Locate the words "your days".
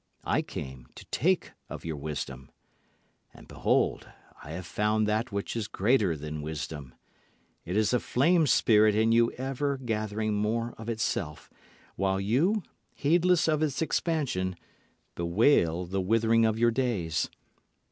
16.57-17.29